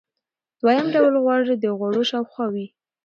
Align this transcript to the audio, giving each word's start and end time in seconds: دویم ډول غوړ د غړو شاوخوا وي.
دویم 0.61 0.87
ډول 0.93 1.15
غوړ 1.23 1.41
د 1.63 1.65
غړو 1.79 2.01
شاوخوا 2.09 2.45
وي. 2.53 2.65